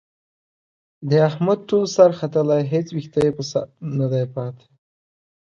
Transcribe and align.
د 1.09 1.11
احمد 1.29 1.59
ټول 1.69 1.83
سر 1.95 2.09
ختلی، 2.19 2.59
هېڅ 2.71 2.87
وېښته 2.95 3.19
یې 3.25 3.31
په 3.37 3.43
سر 3.51 3.67
ندی 3.99 4.25
پاتې. 4.35 4.67